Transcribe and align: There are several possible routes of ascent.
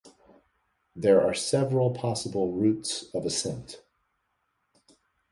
There 0.95 1.21
are 1.21 1.35
several 1.35 1.91
possible 1.91 2.53
routes 2.53 3.03
of 3.13 3.23
ascent. 3.23 3.81